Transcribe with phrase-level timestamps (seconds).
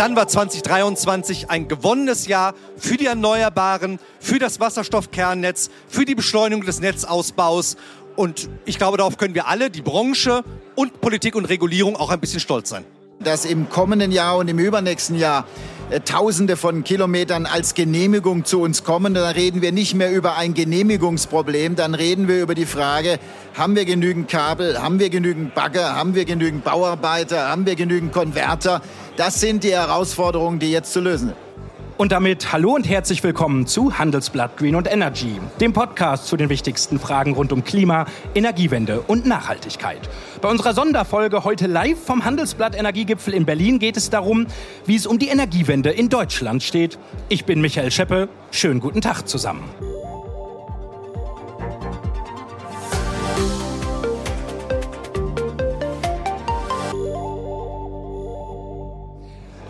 [0.00, 6.64] dann war 2023 ein gewonnenes Jahr für die Erneuerbaren, für das Wasserstoffkernnetz, für die Beschleunigung
[6.64, 7.76] des Netzausbaus.
[8.16, 10.42] Und ich glaube, darauf können wir alle, die Branche
[10.74, 12.86] und Politik und Regulierung, auch ein bisschen stolz sein.
[13.22, 15.44] Dass im kommenden Jahr und im übernächsten Jahr
[15.90, 19.12] äh, Tausende von Kilometern als Genehmigung zu uns kommen.
[19.12, 23.18] Dann reden wir nicht mehr über ein Genehmigungsproblem, dann reden wir über die Frage,
[23.52, 28.12] haben wir genügend Kabel, haben wir genügend Bagger, haben wir genügend Bauarbeiter, haben wir genügend
[28.12, 28.80] Konverter.
[29.18, 31.49] Das sind die Herausforderungen, die jetzt zu lösen sind.
[32.00, 36.48] Und damit hallo und herzlich willkommen zu Handelsblatt Green und Energy, dem Podcast zu den
[36.48, 40.08] wichtigsten Fragen rund um Klima, Energiewende und Nachhaltigkeit.
[40.40, 44.46] Bei unserer Sonderfolge heute live vom Handelsblatt Energiegipfel in Berlin geht es darum,
[44.86, 46.98] wie es um die Energiewende in Deutschland steht.
[47.28, 48.30] Ich bin Michael Scheppe.
[48.50, 49.68] Schönen guten Tag zusammen.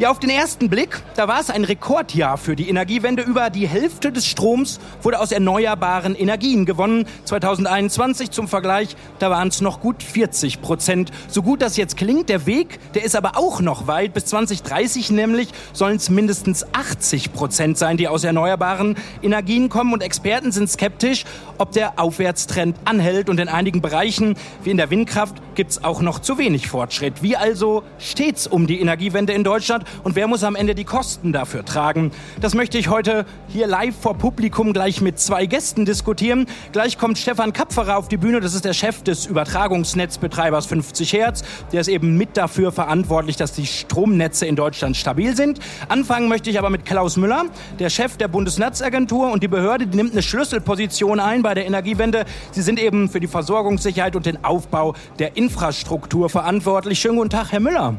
[0.01, 3.23] Ja, auf den ersten Blick, da war es ein Rekordjahr für die Energiewende.
[3.23, 7.05] Über die Hälfte des Stroms wurde aus erneuerbaren Energien gewonnen.
[7.27, 11.11] 2021 zum Vergleich, da waren es noch gut 40 Prozent.
[11.29, 14.15] So gut das jetzt klingt, der Weg, der ist aber auch noch weit.
[14.15, 19.93] Bis 2030 nämlich sollen es mindestens 80 Prozent sein, die aus erneuerbaren Energien kommen.
[19.93, 21.27] Und Experten sind skeptisch,
[21.59, 23.29] ob der Aufwärtstrend anhält.
[23.29, 27.23] Und in einigen Bereichen, wie in der Windkraft, gibt es auch noch zu wenig Fortschritt.
[27.23, 29.85] Wie also steht's um die Energiewende in Deutschland?
[30.05, 32.11] Und wer muss am Ende die Kosten dafür tragen.
[32.41, 36.47] Das möchte ich heute hier live vor Publikum gleich mit zwei Gästen diskutieren.
[36.73, 41.43] Gleich kommt Stefan Kapferer auf die Bühne, das ist der Chef des Übertragungsnetzbetreibers 50 Hertz.
[41.73, 45.61] Der ist eben mit dafür verantwortlich, dass die Stromnetze in Deutschland stabil sind.
[45.89, 47.45] Anfangen möchte ich aber mit Klaus Müller,
[47.79, 52.25] der Chef der Bundesnetzagentur und die Behörde, die nimmt eine Schlüsselposition ein bei der Energiewende.
[52.53, 56.99] Sie sind eben für die Versorgungssicherheit und den Aufbau der Infrastruktur verantwortlich.
[56.99, 57.97] Schönen guten Tag, Herr Müller.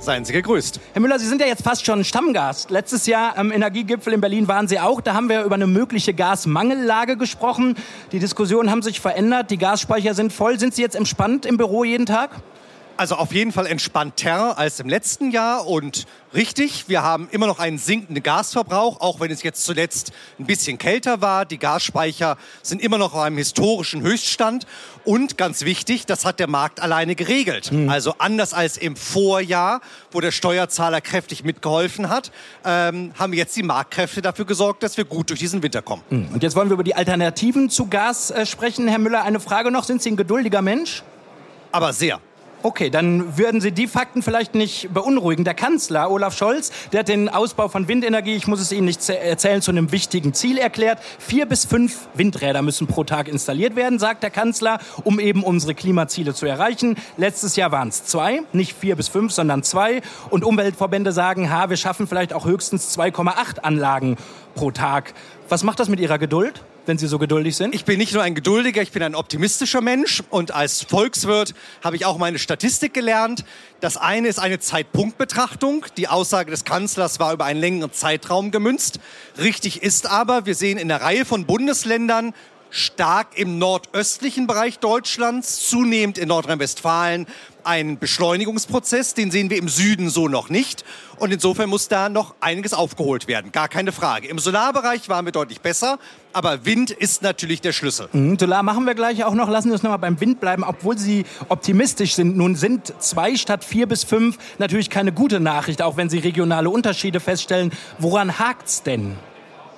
[0.00, 0.80] Seien Sie gegrüßt.
[0.94, 2.70] Herr Müller, Sie sind ja jetzt fast schon Stammgast.
[2.70, 5.02] Letztes Jahr am Energiegipfel in Berlin waren Sie auch.
[5.02, 7.76] Da haben wir über eine mögliche Gasmangellage gesprochen.
[8.10, 9.50] Die Diskussionen haben sich verändert.
[9.50, 10.58] Die Gasspeicher sind voll.
[10.58, 12.30] Sind Sie jetzt entspannt im Büro jeden Tag?
[13.00, 17.58] Also auf jeden Fall entspannter als im letzten Jahr und richtig, wir haben immer noch
[17.58, 21.46] einen sinkenden Gasverbrauch, auch wenn es jetzt zuletzt ein bisschen kälter war.
[21.46, 24.66] Die Gasspeicher sind immer noch auf einem historischen Höchststand
[25.06, 27.72] und ganz wichtig, das hat der Markt alleine geregelt.
[27.72, 27.88] Mhm.
[27.88, 29.80] Also anders als im Vorjahr,
[30.10, 32.30] wo der Steuerzahler kräftig mitgeholfen hat,
[32.66, 36.02] ähm, haben jetzt die Marktkräfte dafür gesorgt, dass wir gut durch diesen Winter kommen.
[36.10, 36.28] Mhm.
[36.34, 38.88] Und jetzt wollen wir über die Alternativen zu Gas äh, sprechen.
[38.88, 41.02] Herr Müller, eine Frage noch, sind Sie ein geduldiger Mensch?
[41.72, 42.20] Aber sehr.
[42.62, 45.44] Okay, dann würden Sie die Fakten vielleicht nicht beunruhigen.
[45.44, 49.08] Der Kanzler Olaf Scholz, der hat den Ausbau von Windenergie, ich muss es Ihnen nicht
[49.08, 50.98] erzählen, zu einem wichtigen Ziel erklärt.
[51.18, 55.74] Vier bis fünf Windräder müssen pro Tag installiert werden, sagt der Kanzler, um eben unsere
[55.74, 56.96] Klimaziele zu erreichen.
[57.16, 60.02] Letztes Jahr waren es zwei, nicht vier bis fünf, sondern zwei.
[60.28, 64.18] Und Umweltverbände sagen, ha, wir schaffen vielleicht auch höchstens 2,8 Anlagen
[64.54, 65.14] pro Tag.
[65.48, 66.62] Was macht das mit Ihrer Geduld?
[66.90, 67.72] Wenn Sie so geduldig sind?
[67.72, 70.24] Ich bin nicht nur ein geduldiger, ich bin ein optimistischer Mensch.
[70.28, 73.44] Und als Volkswirt habe ich auch meine Statistik gelernt.
[73.78, 75.86] Das eine ist eine Zeitpunktbetrachtung.
[75.96, 78.98] Die Aussage des Kanzlers war über einen längeren Zeitraum gemünzt.
[79.38, 82.34] Richtig ist aber, wir sehen in einer Reihe von Bundesländern
[82.70, 87.26] stark im nordöstlichen Bereich Deutschlands, zunehmend in Nordrhein-Westfalen,
[87.64, 90.84] ein Beschleunigungsprozess, den sehen wir im Süden so noch nicht.
[91.18, 94.28] Und insofern muss da noch einiges aufgeholt werden, gar keine Frage.
[94.28, 95.98] Im Solarbereich waren wir deutlich besser,
[96.32, 98.08] aber Wind ist natürlich der Schlüssel.
[98.12, 99.50] Mhm, Solar machen wir gleich auch noch.
[99.50, 102.36] Lassen Sie uns noch mal beim Wind bleiben, obwohl Sie optimistisch sind.
[102.36, 106.70] Nun sind zwei statt vier bis fünf natürlich keine gute Nachricht, auch wenn Sie regionale
[106.70, 107.72] Unterschiede feststellen.
[107.98, 109.16] Woran hakt's denn?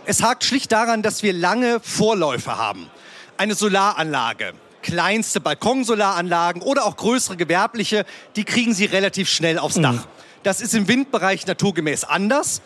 [0.05, 2.91] Es hakt schlicht daran, dass wir lange Vorläufe haben.
[3.37, 8.05] Eine Solaranlage kleinste Balkonsolaranlagen oder auch größere gewerbliche,
[8.37, 9.83] die kriegen sie relativ schnell aufs mhm.
[9.83, 10.07] Dach.
[10.43, 12.63] Das ist im Windbereich naturgemäß anders.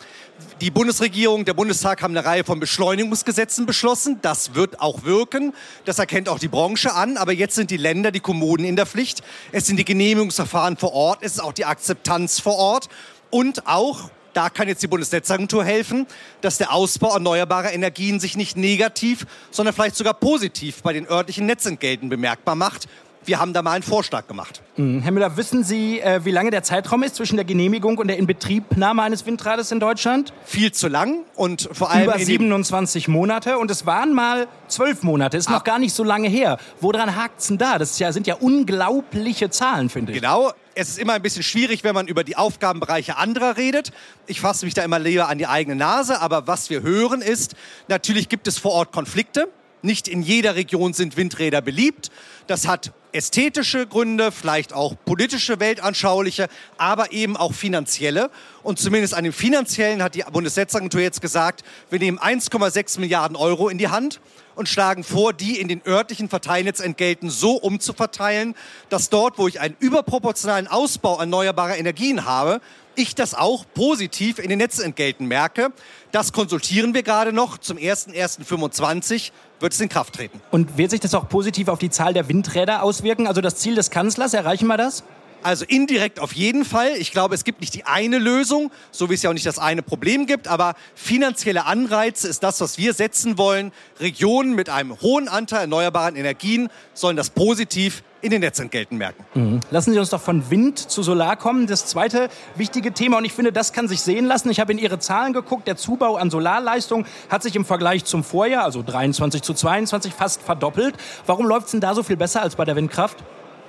[0.61, 4.17] Die Bundesregierung, der Bundestag haben eine Reihe von Beschleunigungsgesetzen beschlossen.
[4.23, 5.53] Das wird auch wirken.
[5.85, 7.17] Das erkennt auch die Branche an.
[7.17, 9.21] Aber jetzt sind die Länder, die Kommunen in der Pflicht.
[9.51, 11.19] Es sind die Genehmigungsverfahren vor Ort.
[11.21, 12.89] Es ist auch die Akzeptanz vor Ort.
[13.29, 16.05] Und auch da kann jetzt die Bundesnetzagentur helfen,
[16.41, 21.47] dass der Ausbau erneuerbarer Energien sich nicht negativ, sondern vielleicht sogar positiv bei den örtlichen
[21.47, 22.87] Netzentgelten bemerkbar macht.
[23.27, 24.61] Wir haben da mal einen Vorschlag gemacht.
[24.77, 25.01] Mhm.
[25.01, 28.17] Herr Müller, wissen Sie, äh, wie lange der Zeitraum ist zwischen der Genehmigung und der
[28.17, 30.31] Inbetriebnahme eines Windrades in Deutschland?
[30.45, 35.35] Viel zu lang und vor allem über 27 Monate und es waren mal zwölf Monate.
[35.35, 35.55] Ist Ach.
[35.55, 36.57] noch gar nicht so lange her.
[36.79, 37.77] Woran hakt es denn da?
[37.77, 40.21] Das ja, sind ja unglaubliche Zahlen, finde ich.
[40.21, 43.91] Genau es ist immer ein bisschen schwierig, wenn man über die Aufgabenbereiche anderer redet.
[44.27, 46.21] Ich fasse mich da immer lieber an die eigene Nase.
[46.21, 47.55] Aber was wir hören ist,
[47.87, 49.49] natürlich gibt es vor Ort Konflikte.
[49.81, 52.11] Nicht in jeder Region sind Windräder beliebt.
[52.45, 56.47] Das hat ästhetische Gründe, vielleicht auch politische, weltanschauliche,
[56.77, 58.29] aber eben auch finanzielle.
[58.63, 63.69] Und zumindest an dem finanziellen hat die Bundesnetzagentur jetzt gesagt, wir nehmen 1,6 Milliarden Euro
[63.69, 64.19] in die Hand
[64.55, 68.55] und schlagen vor, die in den örtlichen Verteilnetzentgelten so umzuverteilen,
[68.89, 72.61] dass dort, wo ich einen überproportionalen Ausbau erneuerbarer Energien habe,
[72.97, 75.71] ich das auch positiv in den Netzentgelten merke.
[76.11, 77.59] Das konsultieren wir gerade noch.
[77.59, 80.41] Zum 01.01.25 wird es in Kraft treten.
[80.51, 83.27] Und wird sich das auch positiv auf die Zahl der Windräder auswirken?
[83.27, 85.03] Also das Ziel des Kanzlers, erreichen wir das?
[85.43, 86.93] Also indirekt auf jeden Fall.
[86.97, 89.59] Ich glaube, es gibt nicht die eine Lösung, so wie es ja auch nicht das
[89.59, 93.71] eine Problem gibt, aber finanzielle Anreize ist das, was wir setzen wollen.
[93.99, 99.25] Regionen mit einem hohen Anteil erneuerbaren Energien sollen das positiv in den Netzentgelten merken.
[99.33, 99.59] Mhm.
[99.69, 101.67] Lassen Sie uns doch von Wind zu Solar kommen.
[101.67, 104.49] Das zweite wichtige Thema, und ich finde, das kann sich sehen lassen.
[104.49, 105.67] Ich habe in Ihre Zahlen geguckt.
[105.67, 110.41] Der Zubau an Solarleistung hat sich im Vergleich zum Vorjahr, also 23 zu 22, fast
[110.41, 110.95] verdoppelt.
[111.25, 113.17] Warum läuft es denn da so viel besser als bei der Windkraft?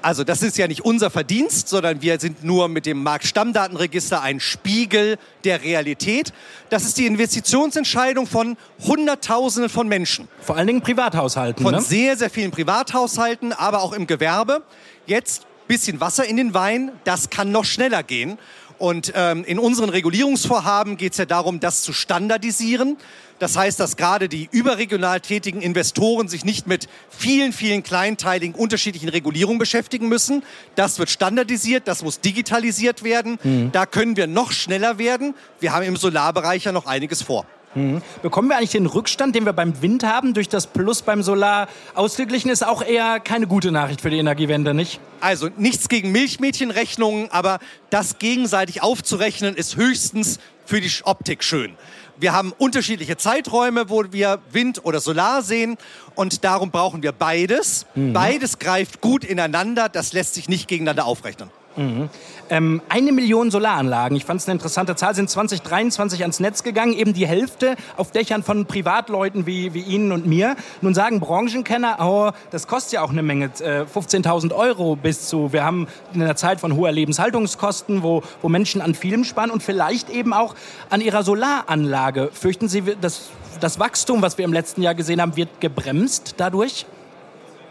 [0.02, 4.40] Also das ist ja nicht unser Verdienst, sondern wir sind nur mit dem Marktstammdatenregister ein
[4.40, 6.32] Spiegel der Realität.
[6.70, 10.28] Das ist die Investitionsentscheidung von Hunderttausenden von Menschen.
[10.40, 11.62] Vor allen Dingen Privathaushalten.
[11.62, 11.80] Von ne?
[11.80, 14.62] sehr, sehr vielen Privathaushalten, aber auch im Gewerbe.
[15.06, 18.38] Jetzt bisschen Wasser in den Wein, das kann noch schneller gehen.
[18.78, 22.96] Und ähm, in unseren Regulierungsvorhaben geht es ja darum, das zu standardisieren.
[23.38, 29.08] Das heißt, dass gerade die überregional tätigen Investoren sich nicht mit vielen, vielen kleinteiligen unterschiedlichen
[29.08, 30.42] Regulierungen beschäftigen müssen.
[30.74, 33.38] Das wird standardisiert, das muss digitalisiert werden.
[33.42, 33.70] Mhm.
[33.72, 35.34] Da können wir noch schneller werden.
[35.60, 37.46] Wir haben im Solarbereich ja noch einiges vor.
[37.74, 38.02] Mhm.
[38.22, 41.68] Bekommen wir eigentlich den Rückstand, den wir beim Wind haben, durch das Plus beim Solar
[41.94, 42.50] ausgeglichen?
[42.50, 45.00] Ist auch eher keine gute Nachricht für die Energiewende, nicht?
[45.20, 47.58] Also nichts gegen Milchmädchenrechnungen, aber
[47.90, 51.74] das gegenseitig aufzurechnen ist höchstens für die Optik schön.
[52.20, 55.78] Wir haben unterschiedliche Zeiträume, wo wir Wind oder Solar sehen
[56.16, 57.86] und darum brauchen wir beides.
[57.94, 58.12] Mhm.
[58.12, 61.50] Beides greift gut ineinander, das lässt sich nicht gegeneinander aufrechnen.
[61.78, 62.08] Mhm.
[62.50, 66.92] Ähm, eine Million Solaranlagen, ich fand es eine interessante Zahl, sind 2023 ans Netz gegangen,
[66.92, 70.56] eben die Hälfte auf Dächern von Privatleuten wie, wie Ihnen und mir.
[70.80, 75.52] Nun sagen Branchenkenner, oh, das kostet ja auch eine Menge, äh, 15.000 Euro bis zu,
[75.52, 79.62] wir haben in einer Zeit von hoher Lebenshaltungskosten, wo, wo Menschen an vielem sparen und
[79.62, 80.56] vielleicht eben auch
[80.90, 82.30] an ihrer Solaranlage.
[82.32, 83.28] Fürchten Sie, das,
[83.60, 86.86] das Wachstum, was wir im letzten Jahr gesehen haben, wird gebremst dadurch?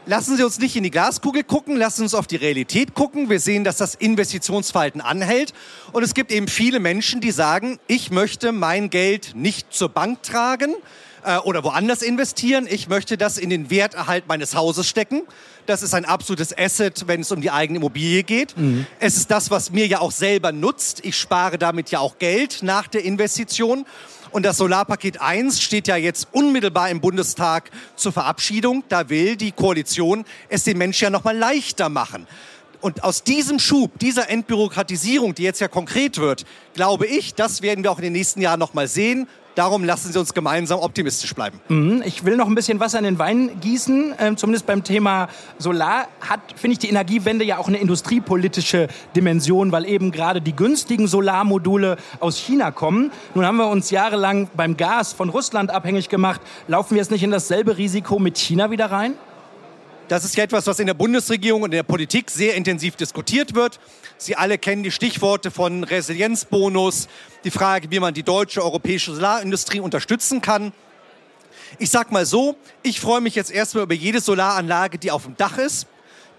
[0.08, 3.30] Lassen Sie uns nicht in die Glaskugel gucken, lassen Sie uns auf die Realität gucken.
[3.30, 5.54] Wir sehen, dass das Investitionsverhalten anhält.
[5.92, 10.24] Und es gibt eben viele Menschen, die sagen, ich möchte mein Geld nicht zur Bank
[10.24, 10.74] tragen
[11.26, 12.68] äh, oder woanders investieren.
[12.70, 15.24] Ich möchte das in den Werterhalt meines Hauses stecken.
[15.66, 18.58] Das ist ein absolutes Asset, wenn es um die eigene Immobilie geht.
[18.58, 18.88] Mhm.
[19.02, 21.04] Es ist das, was mir ja auch selber nutzt.
[21.04, 23.86] Ich spare damit ja auch Geld nach der Investition.
[24.32, 28.84] Und das Solarpaket 1 steht ja jetzt unmittelbar im Bundestag zur Verabschiedung.
[28.90, 32.28] Da will die Koalition es den Menschen ja noch mal leichter machen.
[32.82, 37.84] Und aus diesem Schub, dieser Entbürokratisierung, die jetzt ja konkret wird, glaube ich, das werden
[37.84, 39.28] wir auch in den nächsten Jahren noch mal sehen.
[39.58, 41.60] Darum lassen Sie uns gemeinsam optimistisch bleiben.
[41.68, 42.04] Mhm.
[42.06, 44.14] Ich will noch ein bisschen Wasser in den Wein gießen.
[44.20, 49.72] Ähm, zumindest beim Thema Solar hat, finde ich, die Energiewende ja auch eine industriepolitische Dimension,
[49.72, 53.12] weil eben gerade die günstigen Solarmodule aus China kommen.
[53.34, 56.40] Nun haben wir uns jahrelang beim Gas von Russland abhängig gemacht.
[56.68, 59.16] Laufen wir jetzt nicht in dasselbe Risiko mit China wieder rein?
[60.08, 63.56] Das ist ja etwas, was in der Bundesregierung und in der Politik sehr intensiv diskutiert
[63.56, 63.78] wird.
[64.18, 67.10] Sie alle kennen die Stichworte von Resilienzbonus,
[67.44, 70.72] die Frage, wie man die deutsche europäische Solarindustrie unterstützen kann.
[71.78, 75.36] Ich sag mal so, ich freue mich jetzt erstmal über jede Solaranlage, die auf dem
[75.36, 75.88] Dach ist,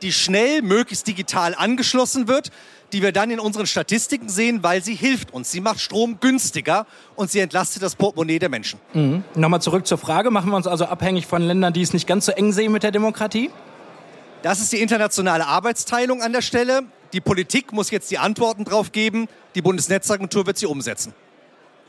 [0.00, 2.50] die schnell, möglichst digital angeschlossen wird,
[2.92, 5.50] die wir dann in unseren Statistiken sehen, weil sie hilft uns.
[5.50, 8.80] Sie macht Strom günstiger und sie entlastet das Portemonnaie der Menschen.
[8.94, 9.24] Mhm.
[9.34, 12.26] Nochmal zurück zur Frage, machen wir uns also abhängig von Ländern, die es nicht ganz
[12.26, 13.50] so eng sehen mit der Demokratie?
[14.42, 16.82] Das ist die internationale Arbeitsteilung an der Stelle.
[17.12, 19.28] Die Politik muss jetzt die Antworten drauf geben.
[19.54, 21.12] Die Bundesnetzagentur wird sie umsetzen.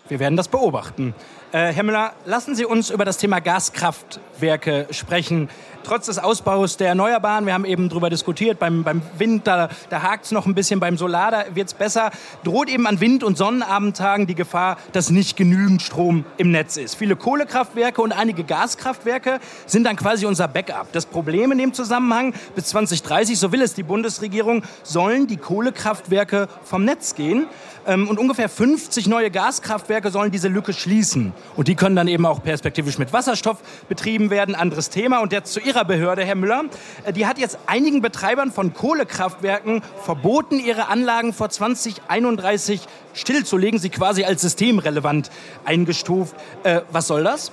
[0.10, 1.14] Wir werden das beobachten.
[1.52, 5.50] Äh, Herr Müller, lassen Sie uns über das Thema Gaskraftwerke sprechen
[5.84, 10.02] trotz des Ausbaus der Erneuerbaren, wir haben eben darüber diskutiert, beim, beim Wind, da, da
[10.04, 12.12] hakt es noch ein bisschen, beim Solar, da wird es besser,
[12.44, 16.96] droht eben an Wind- und Sonnenabendtagen die Gefahr, dass nicht genügend Strom im Netz ist.
[16.96, 20.92] Viele Kohlekraftwerke und einige Gaskraftwerke sind dann quasi unser Backup.
[20.92, 26.48] Das Problem in dem Zusammenhang, bis 2030, so will es die Bundesregierung, sollen die Kohlekraftwerke
[26.64, 27.48] vom Netz gehen.
[27.90, 31.34] Ähm, und ungefähr 50 neue Gaskraftwerke sollen diese Lücke schließen.
[31.56, 33.58] Und die können dann eben auch perspektivisch mit Wasserstoff
[33.90, 34.54] betrieben werden.
[34.54, 35.22] Anderes Thema.
[35.22, 36.66] Und jetzt zu Ihrer Behörde, Herr Müller.
[37.04, 42.82] Äh, die hat jetzt einigen Betreibern von Kohlekraftwerken verboten, ihre Anlagen vor 2031
[43.14, 45.32] stillzulegen, sie quasi als systemrelevant
[45.66, 46.36] eingestuft.
[46.64, 47.52] Äh, was soll das?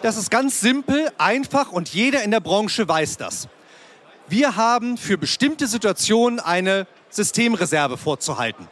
[0.00, 3.48] Das ist ganz simpel, einfach und jeder in der Branche weiß das.
[4.28, 8.68] Wir haben für bestimmte Situationen eine Systemreserve vorzuhalten.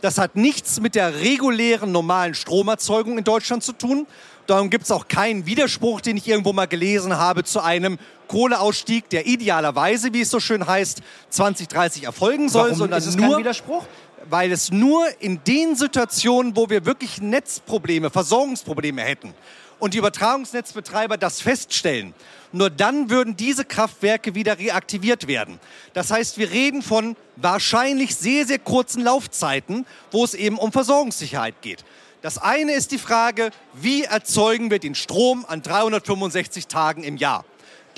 [0.00, 4.06] Das hat nichts mit der regulären, normalen Stromerzeugung in Deutschland zu tun.
[4.46, 9.08] Darum gibt es auch keinen Widerspruch, den ich irgendwo mal gelesen habe, zu einem Kohleausstieg,
[9.10, 13.28] der idealerweise, wie es so schön heißt, 2030 erfolgen soll, Warum sondern ist es nur
[13.28, 13.84] kein Widerspruch?
[14.30, 19.32] weil es nur in den Situationen, wo wir wirklich Netzprobleme, Versorgungsprobleme hätten
[19.78, 22.14] und die Übertragungsnetzbetreiber das feststellen,
[22.52, 25.60] nur dann würden diese Kraftwerke wieder reaktiviert werden.
[25.92, 31.60] Das heißt, wir reden von wahrscheinlich sehr, sehr kurzen Laufzeiten, wo es eben um Versorgungssicherheit
[31.60, 31.84] geht.
[32.22, 37.44] Das eine ist die Frage, wie erzeugen wir den Strom an 365 Tagen im Jahr?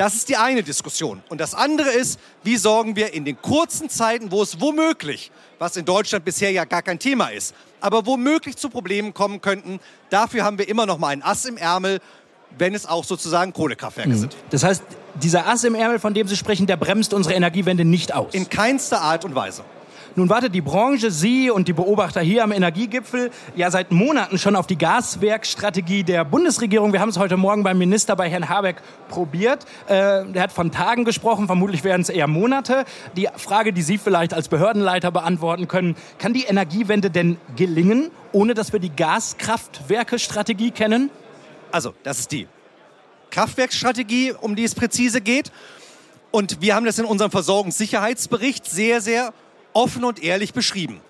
[0.00, 1.23] Das ist die eine Diskussion.
[1.28, 5.76] Und das andere ist, wie sorgen wir in den kurzen Zeiten, wo es womöglich, was
[5.76, 9.78] in Deutschland bisher ja gar kein Thema ist, aber womöglich zu Problemen kommen könnten,
[10.09, 12.00] dafür haben wir immer noch mal ein Ass im Ärmel,
[12.57, 14.35] wenn es auch sozusagen Kohlekraftwerke sind.
[14.49, 14.83] Das heißt,
[15.23, 18.33] dieser Ass im Ärmel, von dem Sie sprechen, der bremst unsere Energiewende nicht aus.
[18.33, 19.64] In keinster Art und Weise.
[20.17, 24.57] Nun wartet die Branche, Sie und die Beobachter hier am Energiegipfel ja seit Monaten schon
[24.57, 26.93] auf die Gaswerkstrategie der Bundesregierung.
[26.93, 29.67] Wir haben es heute Morgen beim Minister bei Herrn Habeck probiert.
[29.87, 32.85] Äh, der hat von Tagen gesprochen, vermutlich werden es eher Monate.
[33.17, 38.55] Die Frage, die Sie vielleicht als Behördenleiter beantworten können, kann die Energiewende denn gelingen, ohne
[38.55, 41.11] dass wir die Gaskraftwerke-Strategie kennen?
[41.71, 42.49] Also, das ist die
[43.31, 45.52] Kraftwerksstrategie, um die es präzise geht.
[46.33, 49.33] Und wir haben das in unserem Versorgungssicherheitsbericht sehr, sehr
[49.72, 51.00] offen und ehrlich beschrieben.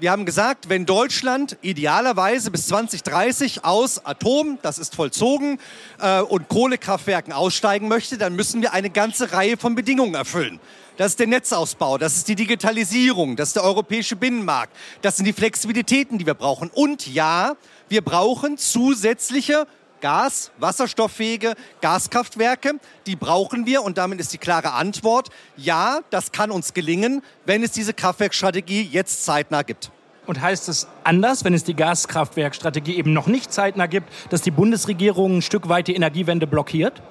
[0.00, 5.58] Wir haben gesagt, wenn Deutschland idealerweise bis 2030 aus Atom, das ist vollzogen,
[6.00, 10.58] äh, und Kohlekraftwerken aussteigen möchte, dann müssen wir eine ganze Reihe von Bedingungen erfüllen.
[10.96, 15.26] Das ist der Netzausbau, das ist die Digitalisierung, das ist der europäische Binnenmarkt, das sind
[15.26, 16.70] die Flexibilitäten, die wir brauchen.
[16.70, 17.56] Und ja,
[17.90, 19.66] wir brauchen zusätzliche
[20.00, 26.50] Gas, wasserstofffähige Gaskraftwerke, die brauchen wir und damit ist die klare Antwort, ja, das kann
[26.50, 29.90] uns gelingen, wenn es diese Kraftwerkstrategie jetzt zeitnah gibt.
[30.26, 34.50] Und heißt es anders, wenn es die Gaskraftwerkstrategie eben noch nicht zeitnah gibt, dass die
[34.50, 37.02] Bundesregierung ein Stück weit die Energiewende blockiert?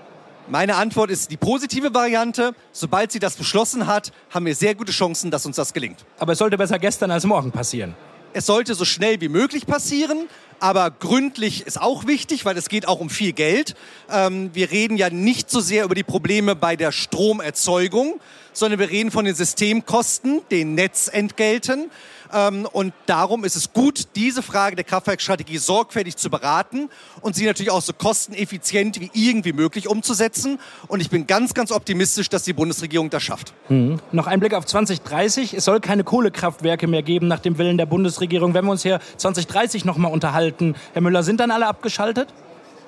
[0.48, 2.56] Meine Antwort ist die positive Variante.
[2.72, 6.06] Sobald sie das beschlossen hat, haben wir sehr gute Chancen, dass uns das gelingt.
[6.18, 7.94] Aber es sollte besser gestern als morgen passieren.
[8.34, 10.28] Es sollte so schnell wie möglich passieren,
[10.60, 13.76] aber gründlich ist auch wichtig, weil es geht auch um viel Geld.
[14.12, 18.20] Ähm, wir reden ja nicht so sehr über die Probleme bei der Stromerzeugung,
[18.54, 21.90] sondern wir reden von den Systemkosten, den Netzentgelten.
[22.32, 26.90] Ähm, und darum ist es gut, diese Frage der Kraftwerkstrategie sorgfältig zu beraten
[27.22, 30.60] und sie natürlich auch so kosteneffizient wie irgendwie möglich umzusetzen.
[30.88, 33.54] Und ich bin ganz, ganz optimistisch, dass die Bundesregierung das schafft.
[33.70, 34.00] Mhm.
[34.12, 35.54] Noch ein Blick auf 2030.
[35.54, 38.54] Es soll keine Kohlekraftwerke mehr geben nach dem Willen der Bundesregierung.
[38.54, 40.10] Wenn wir uns hier 2030 noch mal
[40.50, 42.30] unterhalten, Herr Müller, sind dann alle abgeschaltet?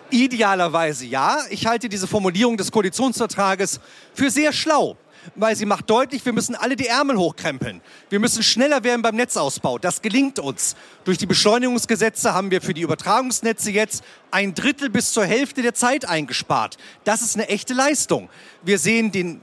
[0.10, 1.38] Idealerweise ja.
[1.50, 3.80] Ich halte diese Formulierung des Koalitionsvertrages
[4.14, 4.98] für sehr schlau
[5.36, 7.82] weil sie macht deutlich, wir müssen alle die Ärmel hochkrempeln.
[8.10, 9.78] Wir müssen schneller werden beim Netzausbau.
[9.78, 10.76] Das gelingt uns.
[11.04, 15.76] Durch die Beschleunigungsgesetze haben wir für die Übertragungsnetze jetzt ein Drittel bis zur Hälfte der
[15.76, 16.78] Zeit eingespart.
[17.04, 18.32] Das ist eine echte Leistung.
[18.64, 19.42] Wir sehen den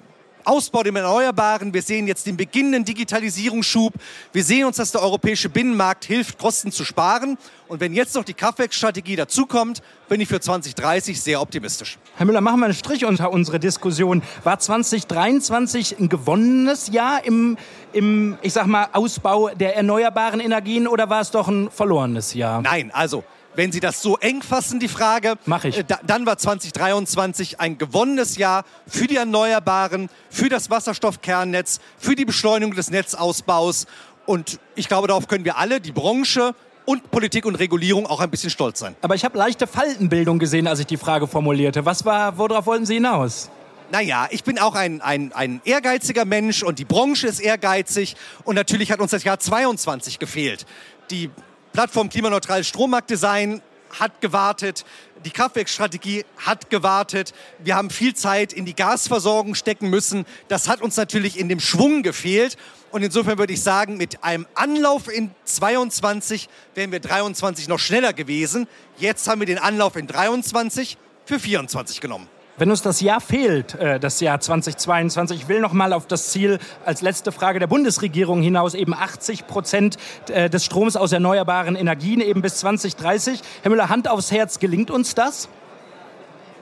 [0.49, 1.75] Ausbau der Erneuerbaren.
[1.75, 3.93] Wir sehen jetzt den beginnenden Digitalisierungsschub.
[4.33, 7.37] Wir sehen uns, dass der europäische Binnenmarkt hilft, Kosten zu sparen.
[7.69, 11.99] Und wenn jetzt noch die Kraftwerkstrategie dazukommt, bin ich für 2030 sehr optimistisch.
[12.17, 14.23] Herr Müller, machen wir einen Strich unter unsere Diskussion.
[14.43, 17.59] War 2023 ein gewonnenes Jahr im,
[17.93, 22.63] im, ich sag mal, Ausbau der erneuerbaren Energien oder war es doch ein verlorenes Jahr?
[22.63, 23.23] Nein, also
[23.55, 25.79] wenn Sie das so eng fassen, die Frage, Mach ich.
[25.79, 32.15] Äh, da, dann war 2023 ein gewonnenes Jahr für die Erneuerbaren, für das Wasserstoffkernnetz, für
[32.15, 33.87] die Beschleunigung des Netzausbaus.
[34.27, 36.55] Und ich glaube, darauf können wir alle, die Branche,
[36.89, 38.97] und Politik und Regulierung auch ein bisschen stolz sein.
[39.03, 41.85] Aber ich habe leichte Faltenbildung gesehen, als ich die Frage formulierte.
[41.85, 43.51] Was war, worauf wollten Sie hinaus?
[43.91, 48.55] Naja, ich bin auch ein, ein, ein ehrgeiziger Mensch und die Branche ist ehrgeizig und
[48.55, 50.65] natürlich hat uns das Jahr 22 gefehlt.
[51.11, 51.31] Die
[51.79, 53.63] Plattform klimaneutral Strommarktdesign
[54.01, 54.85] hat gewartet.
[55.25, 57.33] Die Kraftwerkstrategie hat gewartet.
[57.61, 60.27] Wir haben viel Zeit in die Gasversorgung stecken müssen.
[60.49, 62.57] Das hat uns natürlich in dem Schwung gefehlt.
[62.91, 68.13] Und insofern würde ich sagen, mit einem Anlauf in 22 wären wir 23 noch schneller
[68.13, 68.67] gewesen.
[68.97, 72.29] Jetzt haben wir den Anlauf in 23 für 24 genommen.
[72.59, 76.31] Wenn uns das Jahr fehlt, äh, das Jahr 2022, ich will noch mal auf das
[76.31, 79.97] Ziel als letzte Frage der Bundesregierung hinaus, eben 80 Prozent
[80.29, 83.43] äh, des Stroms aus erneuerbaren Energien eben bis 2030.
[83.63, 85.49] Herr Müller, Hand aufs Herz, gelingt uns das?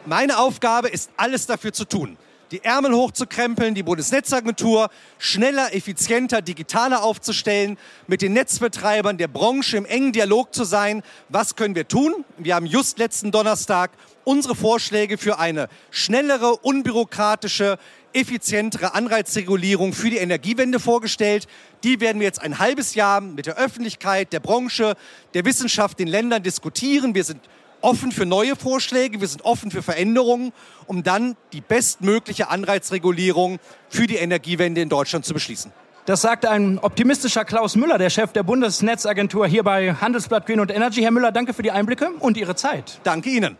[0.05, 2.19] Meine Aufgabe ist, alles dafür zu tun
[2.53, 4.88] die Ärmel hochzukrempeln, die Bundesnetzagentur
[5.19, 7.76] schneller, effizienter, digitaler aufzustellen,
[8.07, 11.03] mit den Netzbetreibern der Branche im engen Dialog zu sein.
[11.29, 12.25] Was können wir tun?
[12.38, 13.91] Wir haben just letzten Donnerstag
[14.26, 17.78] unsere Vorschläge für eine schnellere, unbürokratische,
[18.12, 21.47] effizientere Anreizregulierung für die Energiewende vorgestellt.
[21.85, 24.97] Die werden wir jetzt ein halbes Jahr mit der Öffentlichkeit, der Branche,
[25.35, 27.14] der Wissenschaft, den Ländern diskutieren.
[27.14, 27.40] Wir sind
[27.80, 30.52] offen für neue Vorschläge, wir sind offen für Veränderungen,
[30.87, 35.73] um dann die bestmögliche Anreizregulierung für die Energiewende in Deutschland zu beschließen.
[36.06, 40.73] Das sagt ein optimistischer Klaus Müller, der Chef der Bundesnetzagentur hier bei Handelsblatt Green und
[40.73, 41.02] Energy.
[41.02, 43.00] Herr Müller, danke für die Einblicke und Ihre Zeit.
[43.04, 43.56] Danke Ihnen.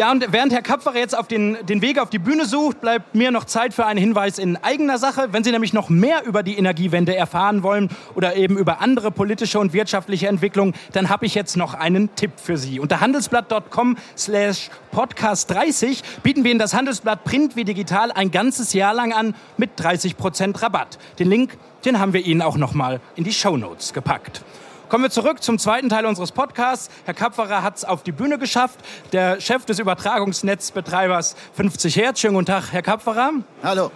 [0.00, 3.14] Ja, und während Herr Kapferer jetzt auf den, den Weg auf die Bühne sucht, bleibt
[3.14, 5.28] mir noch Zeit für einen Hinweis in eigener Sache.
[5.32, 9.58] Wenn Sie nämlich noch mehr über die Energiewende erfahren wollen oder eben über andere politische
[9.58, 12.80] und wirtschaftliche Entwicklungen, dann habe ich jetzt noch einen Tipp für Sie.
[12.80, 18.72] Unter handelsblatt.com slash podcast 30 bieten wir Ihnen das Handelsblatt Print wie digital ein ganzes
[18.72, 20.98] Jahr lang an mit 30 Prozent Rabatt.
[21.18, 24.42] Den Link, den haben wir Ihnen auch noch mal in die Show Notes gepackt.
[24.90, 26.90] Kommen wir zurück zum zweiten Teil unseres Podcasts.
[27.04, 28.80] Herr Kapferer hat es auf die Bühne geschafft.
[29.12, 32.18] Der Chef des Übertragungsnetzbetreibers 50 Hertz.
[32.18, 33.30] Schönen guten Tag, Herr Kapferer.
[33.62, 33.92] Hallo.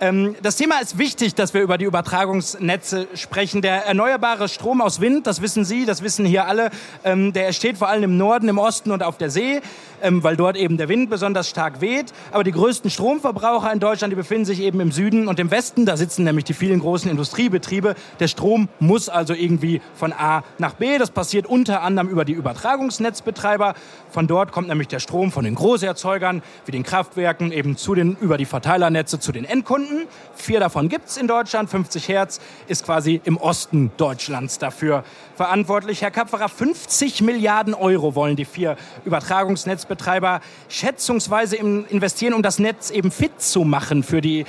[0.00, 3.62] Ähm, das Thema ist wichtig, dass wir über die Übertragungsnetze sprechen.
[3.62, 6.70] Der erneuerbare Strom aus Wind, das wissen Sie, das wissen hier alle,
[7.04, 9.60] ähm, der entsteht vor allem im Norden, im Osten und auf der See,
[10.00, 12.12] ähm, weil dort eben der Wind besonders stark weht.
[12.30, 15.84] Aber die größten Stromverbraucher in Deutschland, die befinden sich eben im Süden und im Westen.
[15.84, 17.96] Da sitzen nämlich die vielen großen Industriebetriebe.
[18.20, 20.98] Der Strom muss also irgendwie von A nach B.
[20.98, 23.74] Das passiert unter anderem über die Übertragungsnetzbetreiber.
[24.10, 28.16] Von dort kommt nämlich der Strom von den Großerzeugern wie den Kraftwerken eben zu den,
[28.20, 29.87] über die Verteilernetze zu den Endkunden.
[29.88, 30.08] Sekunden.
[30.34, 31.70] Vier davon gibt es in Deutschland.
[31.70, 35.04] 50 Hertz ist quasi im Osten Deutschlands dafür
[35.36, 36.02] verantwortlich.
[36.02, 43.10] Herr Kapferer, 50 Milliarden Euro wollen die vier Übertragungsnetzbetreiber schätzungsweise investieren, um das Netz eben
[43.10, 44.44] fit zu machen für die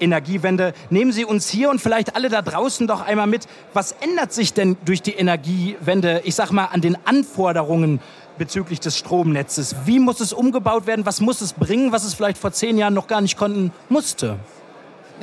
[0.00, 0.74] Energiewende.
[0.90, 3.46] Nehmen Sie uns hier und vielleicht alle da draußen doch einmal mit.
[3.72, 8.00] Was ändert sich denn durch die Energiewende, ich sag mal, an den Anforderungen
[8.38, 9.76] bezüglich des Stromnetzes?
[9.84, 11.06] Wie muss es umgebaut werden?
[11.06, 14.38] Was muss es bringen, was es vielleicht vor zehn Jahren noch gar nicht konnten musste?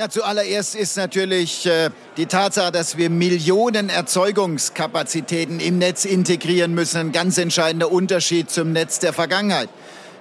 [0.00, 6.96] Na, zuallererst ist natürlich äh, die Tatsache, dass wir Millionen Erzeugungskapazitäten im Netz integrieren müssen,
[6.96, 9.68] ein ganz entscheidender Unterschied zum Netz der Vergangenheit.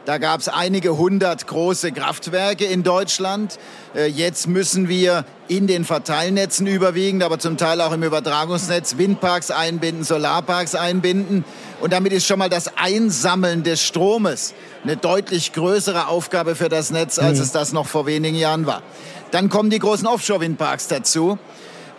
[0.06, 3.60] Da gab es einige hundert große Kraftwerke in Deutschland.
[3.94, 9.52] Äh, jetzt müssen wir in den Verteilnetzen überwiegend, aber zum Teil auch im Übertragungsnetz Windparks
[9.52, 11.44] einbinden, Solarparks einbinden.
[11.82, 16.92] Und damit ist schon mal das Einsammeln des Stromes eine deutlich größere Aufgabe für das
[16.92, 17.44] Netz, als mhm.
[17.44, 18.82] es das noch vor wenigen Jahren war.
[19.32, 21.38] Dann kommen die großen Offshore-Windparks dazu.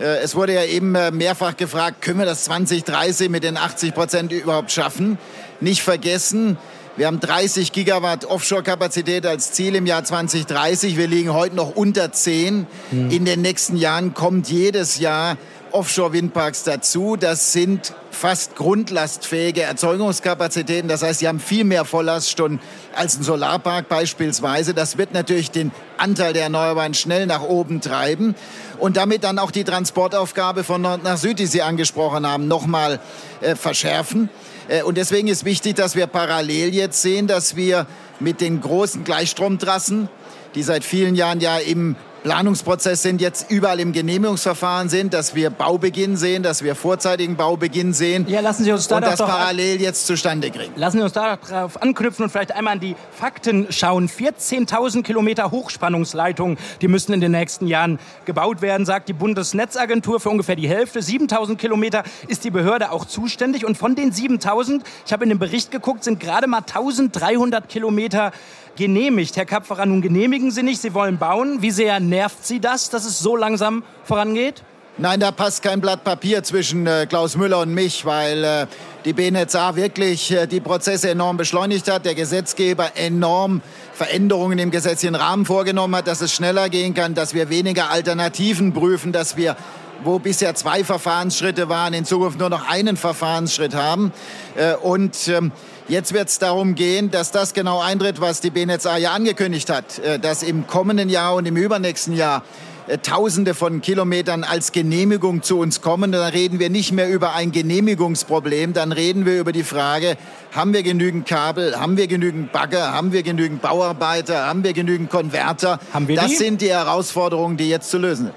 [0.01, 3.95] Äh, es wurde ja eben äh, mehrfach gefragt, können wir das 2030 mit den 80
[3.95, 5.19] Prozent überhaupt schaffen?
[5.61, 6.57] Nicht vergessen,
[7.01, 10.99] wir haben 30 Gigawatt Offshore-Kapazität als Ziel im Jahr 2030.
[10.99, 12.67] Wir liegen heute noch unter 10.
[12.91, 13.11] Mhm.
[13.11, 15.39] In den nächsten Jahren kommt jedes Jahr
[15.73, 17.17] Offshore-Windparks dazu.
[17.17, 20.89] Das sind fast grundlastfähige Erzeugungskapazitäten.
[20.89, 22.61] Das heißt, sie haben viel mehr Volllaststunden
[22.95, 24.75] als ein Solarpark beispielsweise.
[24.75, 28.35] Das wird natürlich den Anteil der Erneuerbaren schnell nach oben treiben
[28.79, 33.01] und damit dann auch die Transportaufgabe von Nord nach Süd, die Sie angesprochen haben, nochmal
[33.41, 34.29] äh, verschärfen.
[34.69, 37.87] Äh, und deswegen ist wichtig, dass wir parallel jetzt sehen, dass wir
[38.19, 40.09] mit den großen Gleichstromtrassen,
[40.55, 45.49] die seit vielen Jahren ja im Planungsprozess sind, jetzt überall im Genehmigungsverfahren sind, dass wir
[45.49, 48.27] Baubeginn sehen, dass wir vorzeitigen Baubeginn sehen.
[48.29, 50.73] Ja, lassen Sie uns da und das parallel jetzt zustande kriegen.
[50.77, 54.09] Lassen Sie uns darauf anknüpfen und vielleicht einmal an die Fakten schauen.
[54.09, 60.29] 14.000 Kilometer Hochspannungsleitungen, die müssen in den nächsten Jahren gebaut werden, sagt die Bundesnetzagentur für
[60.29, 61.01] ungefähr die Hälfte.
[61.01, 65.39] 7.000 Kilometer ist die Behörde auch zuständig und von den 7.000, ich habe in dem
[65.39, 68.33] Bericht geguckt, sind gerade mal 1.300 Kilometer
[68.81, 69.37] genehmigt.
[69.37, 71.61] Herr Kapferer, nun genehmigen Sie nicht, Sie wollen bauen.
[71.61, 74.64] Wie sehr nervt Sie das, dass es so langsam vorangeht?
[74.97, 78.66] Nein, da passt kein Blatt Papier zwischen äh, Klaus Müller und mich, weil äh,
[79.05, 83.61] die BNetzA wirklich äh, die Prozesse enorm beschleunigt hat, der Gesetzgeber enorm
[83.93, 88.73] Veränderungen im gesetzlichen Rahmen vorgenommen hat, dass es schneller gehen kann, dass wir weniger Alternativen
[88.73, 89.57] prüfen, dass wir
[90.05, 94.13] wo bisher zwei Verfahrensschritte waren, in Zukunft nur noch einen Verfahrensschritt haben.
[94.57, 95.53] Äh, und ähm,
[95.91, 99.99] Jetzt wird es darum gehen, dass das genau eintritt, was die BNetzA ja angekündigt hat,
[99.99, 102.45] äh, dass im kommenden Jahr und im übernächsten Jahr
[102.87, 106.13] äh, Tausende von Kilometern als Genehmigung zu uns kommen.
[106.13, 110.17] Dann reden wir nicht mehr über ein Genehmigungsproblem, dann reden wir über die Frage,
[110.53, 115.11] haben wir genügend Kabel, haben wir genügend Bagger, haben wir genügend Bauarbeiter, haben wir genügend
[115.11, 115.81] Konverter.
[115.93, 116.37] Haben wir das die?
[116.37, 118.35] sind die Herausforderungen, die jetzt zu lösen sind.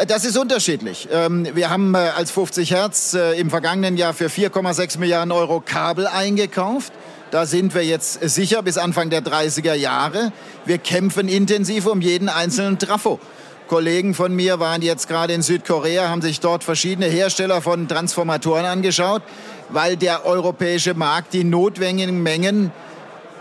[0.00, 1.08] Äh, das ist unterschiedlich.
[1.12, 5.60] Ähm, wir haben äh, als 50 Hertz äh, im vergangenen Jahr für 4,6 Milliarden Euro
[5.60, 6.92] Kabel eingekauft.
[7.30, 10.32] Da sind wir jetzt sicher bis Anfang der 30er Jahre.
[10.64, 13.20] Wir kämpfen intensiv um jeden einzelnen Trafo.
[13.68, 18.64] Kollegen von mir waren jetzt gerade in Südkorea, haben sich dort verschiedene Hersteller von Transformatoren
[18.64, 19.22] angeschaut,
[19.68, 22.72] weil der europäische Markt die notwendigen Mengen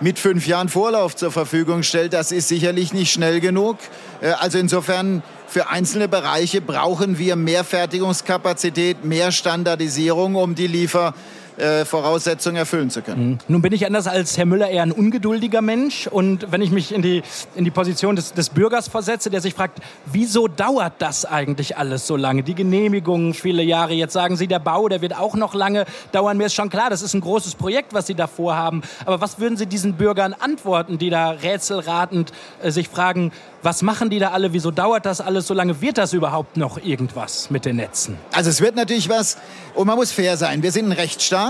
[0.02, 3.78] mit fünf Jahren Vorlauf zur Verfügung stellt, das ist sicherlich nicht schnell genug.
[4.22, 11.14] Äh, also insofern für einzelne Bereiche brauchen wir mehr Fertigungskapazität, mehr Standardisierung, um die Liefer
[11.60, 13.30] äh, Voraussetzungen erfüllen zu können.
[13.30, 13.38] Mhm.
[13.48, 16.94] Nun bin ich anders als Herr Müller eher ein ungeduldiger Mensch und wenn ich mich
[16.94, 17.22] in die,
[17.56, 22.08] in die Position des, des Bürgers versetze, der sich fragt, wieso dauert das eigentlich alles
[22.08, 22.44] so lange?
[22.44, 26.38] Die Genehmigungen viele Jahre, jetzt sagen Sie, der Bau, der wird auch noch lange dauern.
[26.38, 28.82] Mir ist schon klar, das ist ein großes Projekt, was Sie da vorhaben.
[29.06, 34.10] Aber was würden Sie diesen Bürgern antworten, die da rätselratend äh, sich fragen, was machen
[34.10, 34.54] die da alle?
[34.54, 35.82] Wieso dauert das alles so lange?
[35.82, 38.18] Wird das überhaupt noch irgendwas mit den Netzen?
[38.32, 39.38] Also es wird natürlich was
[39.76, 40.64] und man muss fair sein.
[40.64, 41.49] Wir sind ein Rechtsstaat.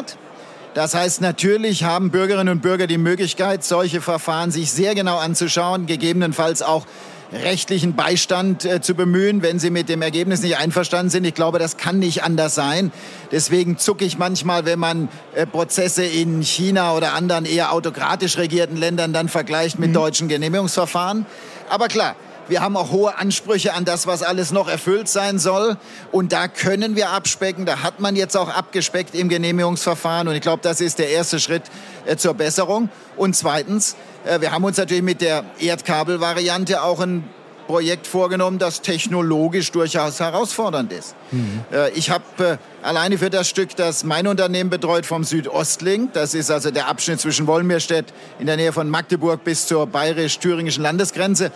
[0.73, 5.88] Das heißt, natürlich haben Bürgerinnen und Bürger die Möglichkeit, solche Verfahren sich sehr genau anzuschauen,
[5.88, 6.85] gegebenenfalls auch
[7.31, 11.25] rechtlichen Beistand äh, zu bemühen, wenn sie mit dem Ergebnis nicht einverstanden sind.
[11.25, 12.91] Ich glaube, das kann nicht anders sein.
[13.31, 18.77] Deswegen zucke ich manchmal, wenn man äh, Prozesse in China oder anderen eher autokratisch regierten
[18.77, 19.95] Ländern dann vergleicht mit mhm.
[19.95, 21.25] deutschen Genehmigungsverfahren.
[21.69, 22.15] Aber klar,
[22.49, 25.77] wir haben auch hohe Ansprüche an das, was alles noch erfüllt sein soll.
[26.12, 27.65] Und da können wir abspecken.
[27.65, 30.27] Da hat man jetzt auch abgespeckt im Genehmigungsverfahren.
[30.27, 31.63] Und ich glaube, das ist der erste Schritt
[32.05, 32.89] äh, zur Besserung.
[33.15, 37.23] Und zweitens, äh, wir haben uns natürlich mit der Erdkabelvariante auch ein
[37.69, 41.13] Projekt vorgenommen, das technologisch durchaus herausfordernd ist.
[41.29, 41.63] Mhm.
[41.71, 46.49] Äh, ich habe alleine für das Stück, das mein Unternehmen betreut, vom Südostlink, das ist
[46.49, 51.51] also der Abschnitt zwischen Wolmirstedt in der Nähe von Magdeburg bis zur bayerisch-thüringischen Landesgrenze,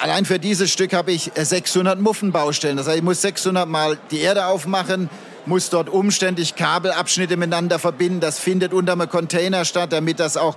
[0.00, 2.76] allein für dieses Stück habe ich 600 Muffenbaustellen.
[2.76, 5.10] Das heißt, ich muss 600 Mal die Erde aufmachen,
[5.46, 8.20] muss dort umständlich Kabelabschnitte miteinander verbinden.
[8.20, 10.56] Das findet unter einem Container statt, damit das auch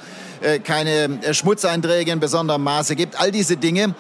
[0.63, 3.19] keine Schmutzeinträge in besonderem Maße gibt.
[3.19, 3.95] All diese Dinge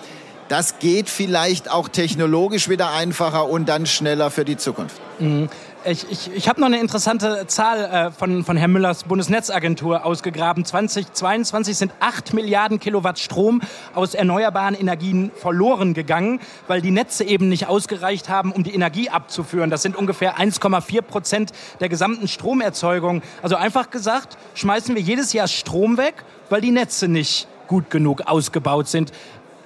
[0.47, 4.95] das geht vielleicht auch technologisch wieder einfacher und dann schneller für die Zukunft.
[5.19, 5.49] Mhm.
[5.87, 10.65] Ich, ich, ich habe noch eine interessante Zahl äh, von, von Herrn Müllers Bundesnetzagentur ausgegraben.
[10.65, 13.61] 2022 sind 8 Milliarden Kilowatt Strom
[13.93, 19.11] aus erneuerbaren Energien verloren gegangen, weil die Netze eben nicht ausgereicht haben, um die Energie
[19.11, 19.69] abzuführen.
[19.69, 23.21] Das sind ungefähr 1,4 Prozent der gesamten Stromerzeugung.
[23.43, 28.23] Also einfach gesagt, schmeißen wir jedes Jahr Strom weg, weil die Netze nicht gut genug
[28.25, 29.11] ausgebaut sind.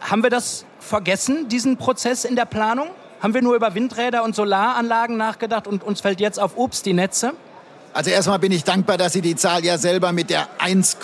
[0.02, 2.90] Haben wir das vergessen, diesen Prozess in der Planung?
[3.22, 6.94] Haben wir nur über Windräder und Solaranlagen nachgedacht und uns fällt jetzt auf Obst die
[6.94, 7.34] Netze?
[7.92, 11.00] Also erstmal bin ich dankbar, dass Sie die Zahl ja selber mit der 1,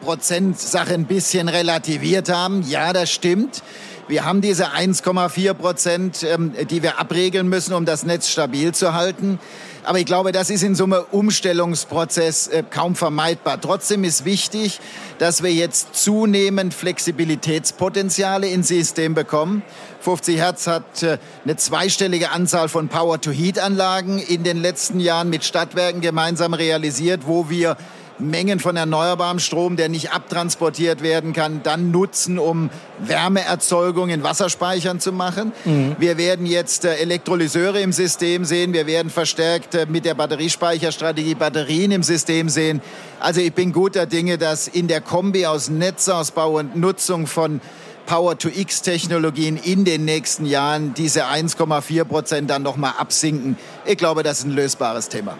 [0.00, 2.62] Prozent Sache ein bisschen relativiert haben.
[2.66, 3.62] Ja, das stimmt.
[4.08, 8.94] Wir haben diese 1,4 Prozent, ähm, die wir abregeln müssen, um das Netz stabil zu
[8.94, 9.38] halten.
[9.84, 13.60] Aber ich glaube, das ist in einem Umstellungsprozess äh, kaum vermeidbar.
[13.60, 14.80] Trotzdem ist wichtig,
[15.18, 19.62] dass wir jetzt zunehmend Flexibilitätspotenziale ins System bekommen.
[20.00, 26.00] 50 Hertz hat äh, eine zweistellige Anzahl von Power-to-Heat-Anlagen in den letzten Jahren mit Stadtwerken
[26.00, 27.76] gemeinsam realisiert, wo wir
[28.20, 35.00] Mengen von erneuerbarem Strom, der nicht abtransportiert werden kann, dann nutzen, um Wärmeerzeugung in Wasserspeichern
[35.00, 35.52] zu machen.
[35.64, 35.96] Mhm.
[35.98, 38.72] Wir werden jetzt äh, Elektrolyseure im System sehen.
[38.72, 42.82] Wir werden verstärkt äh, mit der Batteriespeicherstrategie Batterien im System sehen.
[43.18, 47.60] Also ich bin guter Dinge, dass in der Kombi aus Netzausbau und Nutzung von
[48.06, 53.56] Power-to-X-Technologien in den nächsten Jahren diese 1,4 Prozent dann nochmal absinken.
[53.84, 55.38] Ich glaube, das ist ein lösbares Thema.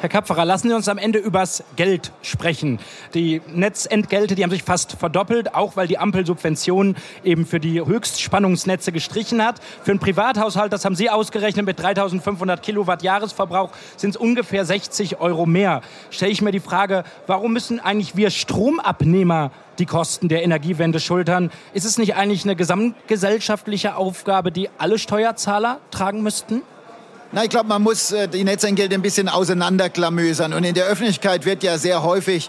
[0.00, 2.78] Herr Kapferer, lassen Sie uns am Ende übers Geld sprechen.
[3.14, 7.80] Die Netzentgelte, die haben sich fast verdoppelt, auch weil die Ampel Subventionen eben für die
[7.80, 9.60] Höchstspannungsnetze gestrichen hat.
[9.82, 15.20] Für einen Privathaushalt, das haben Sie ausgerechnet, mit 3500 Kilowatt Jahresverbrauch sind es ungefähr 60
[15.20, 15.80] Euro mehr.
[16.10, 21.50] Stelle ich mir die Frage, warum müssen eigentlich wir Stromabnehmer die Kosten der Energiewende schultern?
[21.72, 26.62] Ist es nicht eigentlich eine gesamtgesellschaftliche Aufgabe, die alle Steuerzahler tragen müssten?
[27.34, 30.52] Na, ich glaube, man muss äh, die Netzentgelte ein bisschen auseinanderklamösern.
[30.52, 32.48] Und in der Öffentlichkeit wird ja sehr häufig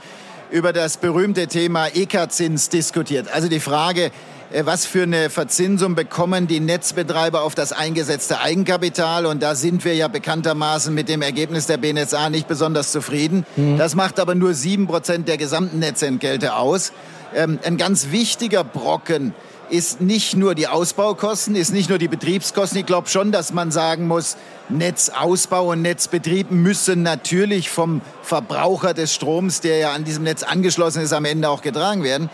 [0.52, 3.28] über das berühmte Thema EK-Zins diskutiert.
[3.34, 4.12] Also die Frage,
[4.52, 9.26] äh, was für eine Verzinsung bekommen die Netzbetreiber auf das eingesetzte Eigenkapital.
[9.26, 13.44] Und da sind wir ja bekanntermaßen mit dem Ergebnis der BNSA nicht besonders zufrieden.
[13.56, 13.80] Mhm.
[13.80, 16.94] Das macht aber nur sieben Prozent der gesamten Netzentgelte aus.
[17.34, 19.34] Ähm, ein ganz wichtiger Brocken
[19.70, 22.80] ist nicht nur die Ausbaukosten, ist nicht nur die Betriebskosten.
[22.80, 24.38] Ich glaube schon, dass man sagen muss,
[24.70, 31.02] Netzausbau und Netzbetrieb müssen natürlich vom Verbraucher des Stroms, der ja an diesem Netz angeschlossen
[31.02, 32.30] ist, am Ende auch getragen werden.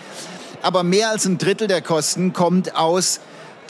[0.62, 3.20] Aber mehr als ein Drittel der Kosten kommt aus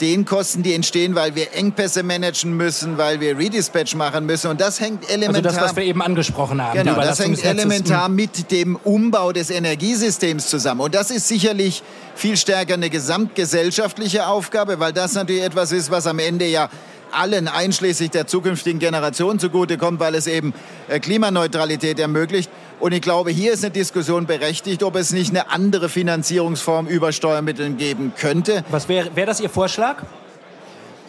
[0.02, 4.50] den Kosten, die entstehen, weil wir Engpässe managen müssen, weil wir Redispatch machen müssen.
[4.50, 5.46] Und das hängt elementar.
[5.46, 6.76] Also das, was wir eben angesprochen haben.
[6.76, 10.80] Genau, das hängt elementar mit dem Umbau des Energiesystems zusammen.
[10.80, 11.82] Und das ist sicherlich
[12.16, 16.68] viel stärker eine gesamtgesellschaftliche Aufgabe, weil das natürlich etwas ist, was am Ende ja
[17.12, 20.52] allen, einschließlich der zukünftigen Generation, zugutekommt, weil es eben
[20.88, 22.50] äh, Klimaneutralität ermöglicht.
[22.82, 27.12] Und ich glaube, hier ist eine Diskussion berechtigt, ob es nicht eine andere Finanzierungsform über
[27.12, 28.64] Steuermitteln geben könnte.
[28.72, 30.02] Was wäre wär das Ihr Vorschlag?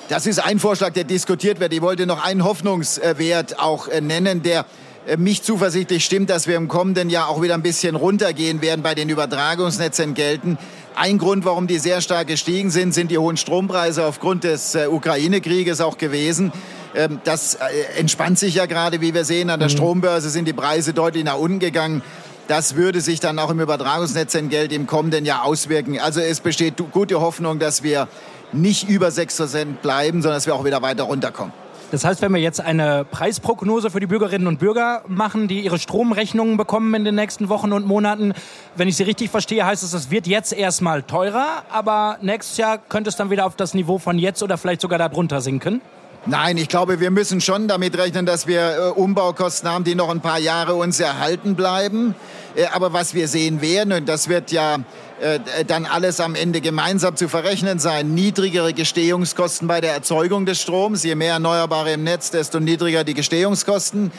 [0.07, 1.73] Das ist ein Vorschlag, der diskutiert wird.
[1.73, 4.67] Ich wollte noch einen Hoffnungswert auch äh, nennen, der
[5.07, 8.83] äh, mich zuversichtlich stimmt, dass wir im kommenden Jahr auch wieder ein bisschen runtergehen werden
[8.83, 10.59] bei den Übertragungsnetzentgelten.
[10.93, 14.85] Ein Grund, warum die sehr stark gestiegen sind, sind die hohen Strompreise aufgrund des äh,
[14.91, 16.53] Ukraine-Krieges auch gewesen.
[16.95, 17.59] Ähm, das äh,
[17.97, 19.49] entspannt sich ja gerade, wie wir sehen.
[19.49, 19.73] An der mhm.
[19.73, 22.01] Strombörse sind die Preise deutlich nach unten gegangen.
[22.47, 25.99] Das würde sich dann auch im Übertragungsnetzentgelt im kommenden Jahr auswirken.
[25.99, 28.07] Also es besteht gute Hoffnung, dass wir
[28.51, 31.53] nicht über 6% bleiben, sondern dass wir auch wieder weiter runterkommen.
[31.91, 35.77] Das heißt, wenn wir jetzt eine Preisprognose für die Bürgerinnen und Bürger machen, die ihre
[35.77, 38.33] Stromrechnungen bekommen in den nächsten Wochen und Monaten,
[38.75, 42.79] wenn ich Sie richtig verstehe, heißt es, es wird jetzt erstmal teurer, aber nächstes Jahr
[42.79, 45.81] könnte es dann wieder auf das Niveau von jetzt oder vielleicht sogar darunter sinken?
[46.25, 50.09] Nein, ich glaube, wir müssen schon damit rechnen, dass wir äh, Umbaukosten haben, die noch
[50.09, 52.15] ein paar Jahre uns erhalten bleiben.
[52.55, 54.77] Äh, aber was wir sehen werden, und das wird ja
[55.19, 60.61] äh, dann alles am Ende gemeinsam zu verrechnen sein, niedrigere Gestehungskosten bei der Erzeugung des
[60.61, 61.03] Stroms.
[61.03, 64.13] Je mehr Erneuerbare im Netz, desto niedriger die Gestehungskosten.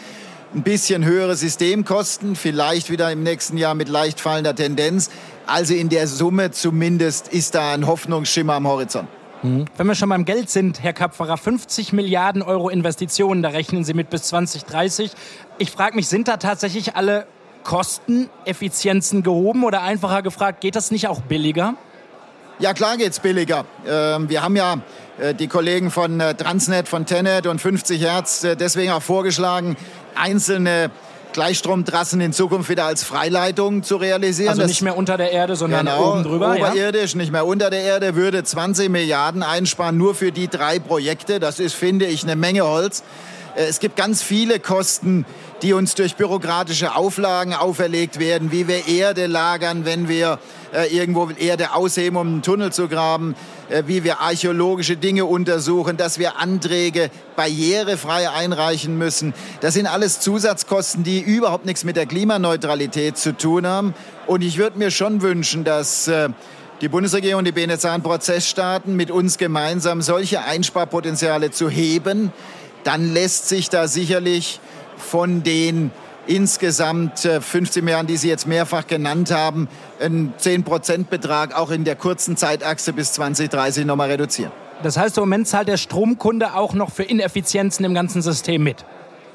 [0.54, 5.08] Ein bisschen höhere Systemkosten, vielleicht wieder im nächsten Jahr mit leicht fallender Tendenz.
[5.46, 9.08] Also in der Summe zumindest ist da ein Hoffnungsschimmer am Horizont.
[9.44, 13.92] Wenn wir schon beim Geld sind, Herr Kapferer, 50 Milliarden Euro Investitionen, da rechnen Sie
[13.92, 15.10] mit bis 2030.
[15.58, 17.26] Ich frage mich, sind da tatsächlich alle
[17.62, 21.74] Kosteneffizienzen gehoben oder einfacher gefragt, geht das nicht auch billiger?
[22.58, 23.66] Ja, klar geht's billiger.
[23.86, 24.78] Ähm, wir haben ja
[25.18, 29.76] äh, die Kollegen von äh, Transnet, von Tenet und 50 Hertz äh, deswegen auch vorgeschlagen,
[30.14, 30.90] einzelne
[31.34, 34.50] Gleichstromtrassen in Zukunft wieder als Freileitung zu realisieren.
[34.50, 36.54] Also nicht mehr unter der Erde, sondern genau, oben drüber.
[36.54, 37.18] Oberirdisch, ja?
[37.18, 41.40] nicht mehr unter der Erde, würde 20 Milliarden einsparen, nur für die drei Projekte.
[41.40, 43.02] Das ist, finde ich, eine Menge Holz.
[43.54, 45.24] Äh, es gibt ganz viele Kosten,
[45.62, 50.38] die uns durch bürokratische Auflagen auferlegt werden, wie wir Erde lagern, wenn wir
[50.74, 53.34] äh, irgendwo Erde ausheben, um einen Tunnel zu graben,
[53.70, 59.32] äh, wie wir archäologische Dinge untersuchen, dass wir Anträge barrierefrei einreichen müssen.
[59.60, 63.94] Das sind alles Zusatzkosten, die überhaupt nichts mit der Klimaneutralität zu tun haben.
[64.26, 66.10] Und ich würde mir schon wünschen, dass
[66.80, 72.32] die Bundesregierung und die BNetzA einen Prozess starten, mit uns gemeinsam solche Einsparpotenziale zu heben.
[72.84, 74.60] Dann lässt sich da sicherlich
[74.96, 75.90] von den
[76.26, 79.68] insgesamt 15 äh, Milliarden, die Sie jetzt mehrfach genannt haben,
[80.00, 84.52] einen 10-Prozent-Betrag auch in der kurzen Zeitachse bis 2030 nochmal reduzieren.
[84.82, 88.84] Das heißt, im Moment zahlt der Stromkunde auch noch für Ineffizienzen im ganzen System mit?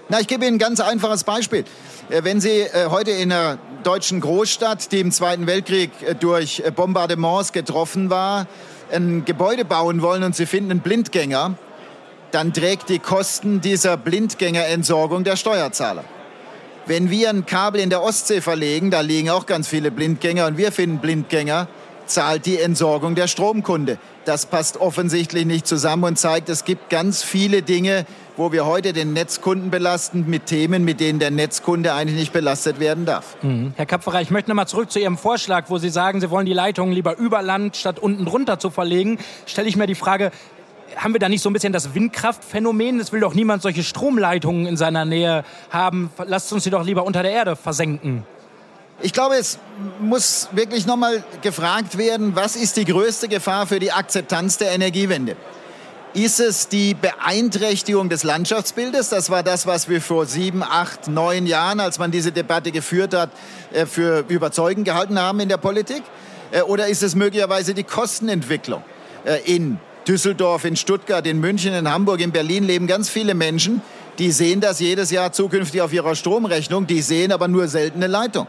[0.09, 1.65] Na, ich gebe Ihnen ein ganz einfaches Beispiel.
[2.09, 7.53] Äh, wenn Sie äh, heute in einer deutschen Großstadt, die im Zweiten Weltkrieg durch Bombardements
[7.53, 8.47] getroffen war,
[8.91, 11.55] ein Gebäude bauen wollen und Sie finden einen Blindgänger,
[12.31, 16.03] dann trägt die Kosten dieser Blindgängerentsorgung der Steuerzahler.
[16.85, 20.57] Wenn wir ein Kabel in der Ostsee verlegen, da liegen auch ganz viele Blindgänger und
[20.57, 21.67] wir finden Blindgänger,
[22.07, 23.99] zahlt die Entsorgung der Stromkunde.
[24.25, 28.05] Das passt offensichtlich nicht zusammen und zeigt, es gibt ganz viele Dinge,
[28.37, 32.79] wo wir heute den Netzkunden belasten mit Themen, mit denen der Netzkunde eigentlich nicht belastet
[32.79, 33.35] werden darf.
[33.43, 33.73] Mhm.
[33.75, 36.45] Herr Kapferer, ich möchte noch mal zurück zu Ihrem Vorschlag, wo Sie sagen, Sie wollen
[36.45, 39.19] die Leitungen lieber über Land statt unten drunter zu verlegen.
[39.45, 40.31] Stelle ich mir die Frage,
[40.95, 42.99] haben wir da nicht so ein bisschen das Windkraftphänomen?
[42.99, 46.11] Es will doch niemand solche Stromleitungen in seiner Nähe haben.
[46.25, 48.25] Lasst uns sie doch lieber unter der Erde versenken.
[49.01, 49.59] Ich glaube, es
[50.01, 55.37] muss wirklich nochmal gefragt werden, was ist die größte Gefahr für die Akzeptanz der Energiewende?
[56.13, 59.09] Ist es die Beeinträchtigung des Landschaftsbildes?
[59.09, 63.13] Das war das, was wir vor sieben, acht, neun Jahren, als man diese Debatte geführt
[63.13, 63.29] hat,
[63.71, 66.01] äh, für überzeugend gehalten haben in der Politik.
[66.51, 68.83] Äh, oder ist es möglicherweise die Kostenentwicklung
[69.23, 73.81] äh, in Düsseldorf, in Stuttgart, in München, in Hamburg, in Berlin leben ganz viele Menschen,
[74.17, 78.47] die sehen das jedes Jahr zukünftig auf ihrer Stromrechnung, die sehen aber nur seltene Leitung.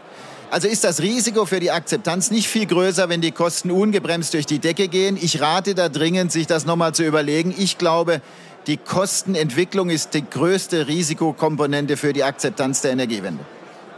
[0.50, 4.46] Also ist das Risiko für die Akzeptanz nicht viel größer, wenn die Kosten ungebremst durch
[4.46, 5.16] die Decke gehen.
[5.20, 7.54] Ich rate da dringend, sich das nochmal zu überlegen.
[7.56, 8.20] Ich glaube,
[8.66, 13.44] die Kostenentwicklung ist die größte Risikokomponente für die Akzeptanz der Energiewende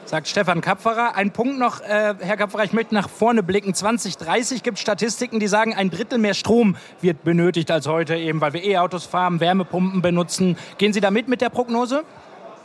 [0.04, 1.14] sagt Stefan Kapferer.
[1.16, 3.74] Ein Punkt noch, äh, Herr Kapferer, ich möchte nach vorne blicken.
[3.74, 8.40] 2030 gibt es Statistiken, die sagen, ein Drittel mehr Strom wird benötigt als heute, eben
[8.40, 10.56] weil wir E-Autos fahren, Wärmepumpen benutzen.
[10.78, 12.04] Gehen Sie da mit mit der Prognose?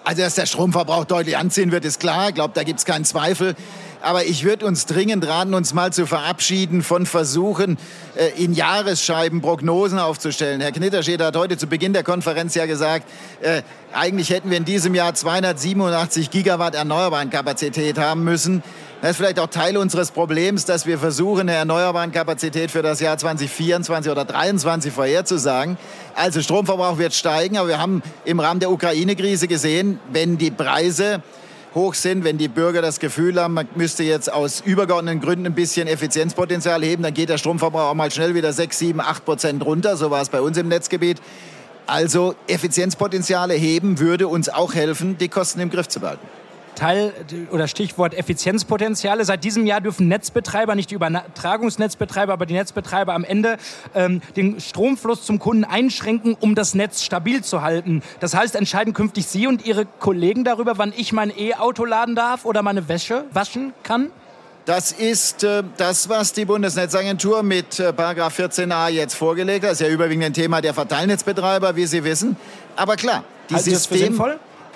[0.04, 2.30] Also, dass der Stromverbrauch deutlich anziehen wird, ist klar.
[2.30, 3.56] Ich glaube, da gibt es keinen Zweifel.
[4.08, 7.78] Aber ich würde uns dringend raten, uns mal zu verabschieden von Versuchen,
[8.16, 10.62] äh, in Jahresscheiben Prognosen aufzustellen.
[10.62, 13.06] Herr Knitterscheder hat heute zu Beginn der Konferenz ja gesagt,
[13.42, 18.64] äh, eigentlich hätten wir in diesem Jahr 287 Gigawatt erneuerbaren Kapazität haben müssen.
[19.02, 23.02] Das ist vielleicht auch Teil unseres Problems, dass wir versuchen, eine erneuerbaren Kapazität für das
[23.02, 25.78] Jahr 2024 oder 2023 vorherzusagen.
[26.16, 31.22] Also Stromverbrauch wird steigen, aber wir haben im Rahmen der Ukraine-Krise gesehen, wenn die Preise
[31.78, 35.54] hoch sind, wenn die Bürger das Gefühl haben, man müsste jetzt aus übergeordneten Gründen ein
[35.54, 39.66] bisschen Effizienzpotenzial heben, dann geht der Stromverbrauch auch mal schnell wieder 6, 7, 8 Prozent
[39.66, 39.96] runter.
[39.96, 41.22] So war es bei uns im Netzgebiet.
[41.86, 46.28] Also Effizienzpotenziale heben würde uns auch helfen, die Kosten im Griff zu behalten.
[46.78, 47.14] Teil
[47.52, 49.26] oder Stichwort Effizienzpotenziale.
[49.26, 53.58] Seit diesem Jahr dürfen Netzbetreiber, nicht die Übertragungsnetzbetreiber, aber die Netzbetreiber am Ende
[53.96, 58.04] ähm, den Stromfluss zum Kunden einschränken, um das Netz stabil zu halten.
[58.20, 62.46] Das heißt, entscheiden künftig Sie und Ihre Kollegen darüber, wann ich mein E-Auto laden darf
[62.46, 64.12] oder meine Wäsche waschen kann?
[64.66, 69.72] Das ist äh, das, was die Bundesnetzagentur mit äh, 14a jetzt vorgelegt hat.
[69.72, 72.36] Das ist ja überwiegend ein Thema der Verteilnetzbetreiber, wie Sie wissen.
[72.76, 74.22] Aber klar, die Halten System,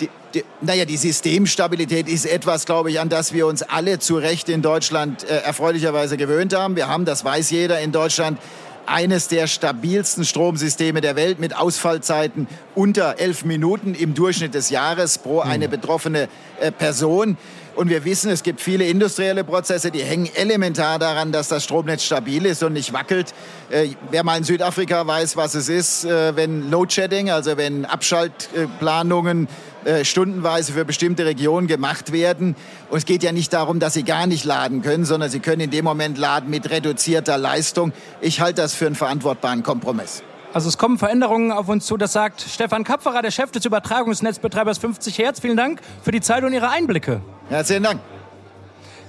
[0.01, 4.17] die, die, naja, die Systemstabilität ist etwas, glaube ich, an das wir uns alle zu
[4.17, 6.75] Recht in Deutschland äh, erfreulicherweise gewöhnt haben.
[6.75, 8.39] Wir haben, das weiß jeder in Deutschland,
[8.87, 15.19] eines der stabilsten Stromsysteme der Welt mit Ausfallzeiten unter elf Minuten im Durchschnitt des Jahres
[15.19, 15.71] pro eine mhm.
[15.71, 16.27] betroffene
[16.59, 17.37] äh, Person.
[17.75, 22.03] Und wir wissen, es gibt viele industrielle Prozesse, die hängen elementar daran, dass das Stromnetz
[22.03, 23.33] stabil ist und nicht wackelt.
[23.69, 29.47] Äh, wer mal in Südafrika weiß, was es ist, äh, wenn Load-Shedding, also wenn Abschaltplanungen
[29.85, 32.55] äh, stundenweise für bestimmte Regionen gemacht werden.
[32.89, 35.61] Und es geht ja nicht darum, dass sie gar nicht laden können, sondern sie können
[35.61, 37.93] in dem Moment laden mit reduzierter Leistung.
[38.19, 40.23] Ich halte das für einen verantwortbaren Kompromiss.
[40.53, 44.79] Also es kommen Veränderungen auf uns zu, das sagt Stefan Kapferer, der Chef des Übertragungsnetzbetreibers
[44.79, 45.39] 50 Hertz.
[45.39, 47.21] Vielen Dank für die Zeit und Ihre Einblicke.
[47.47, 48.01] Herzlichen Dank.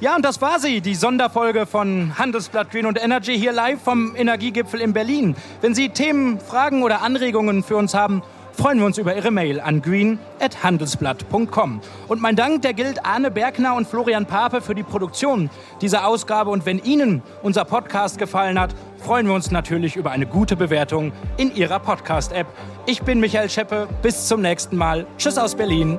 [0.00, 4.14] Ja, und das war sie, die Sonderfolge von Handelsblatt Green und Energy hier live vom
[4.14, 5.36] Energiegipfel in Berlin.
[5.60, 9.60] Wenn Sie Themen, Fragen oder Anregungen für uns haben, freuen wir uns über Ihre Mail
[9.60, 11.80] an green.handelsblatt.com.
[12.08, 16.50] Und mein Dank, der gilt Arne Bergner und Florian Pape für die Produktion dieser Ausgabe.
[16.50, 21.12] Und wenn Ihnen unser Podcast gefallen hat, freuen wir uns natürlich über eine gute Bewertung
[21.36, 22.46] in Ihrer Podcast-App.
[22.86, 23.88] Ich bin Michael Scheppe.
[24.02, 25.06] Bis zum nächsten Mal.
[25.18, 25.98] Tschüss aus Berlin.